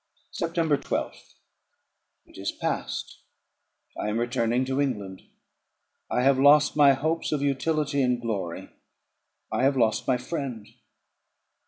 [0.31, 1.35] September 12th.
[2.25, 3.21] It is past;
[3.95, 5.21] I am returning to England.
[6.09, 8.69] I have lost my hopes of utility and glory;
[9.51, 10.67] I have lost my friend.